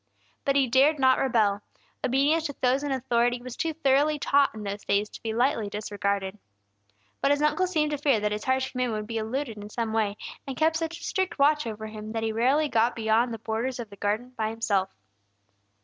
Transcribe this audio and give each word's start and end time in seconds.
But 0.45 0.55
he 0.55 0.65
dared 0.65 0.97
not 0.97 1.19
rebel; 1.19 1.61
obedience 2.03 2.45
to 2.47 2.55
those 2.59 2.81
in 2.81 2.91
authority 2.91 3.39
was 3.39 3.55
too 3.55 3.71
thoroughly 3.71 4.17
taught 4.17 4.51
in 4.55 4.63
those 4.63 4.83
days 4.83 5.09
to 5.09 5.21
be 5.21 5.31
lightly 5.31 5.69
disregarded. 5.69 6.39
But 7.21 7.29
his 7.29 7.43
uncle 7.43 7.67
seemed 7.67 7.91
to 7.91 7.99
fear 7.99 8.19
that 8.19 8.31
his 8.31 8.45
harsh 8.45 8.71
command 8.71 8.93
would 8.93 9.05
be 9.05 9.19
eluded 9.19 9.57
in 9.57 9.69
some 9.69 9.93
way, 9.93 10.17
and 10.47 10.57
kept 10.57 10.77
such 10.77 10.99
a 10.99 11.03
strict 11.03 11.37
watch 11.37 11.67
over 11.67 11.85
him, 11.85 12.13
that 12.13 12.23
he 12.23 12.31
rarely 12.31 12.67
got 12.67 12.95
beyond 12.95 13.31
the 13.31 13.37
borders 13.37 13.77
of 13.79 13.91
the 13.91 13.95
garden 13.95 14.33
by 14.35 14.49
himself. 14.49 14.89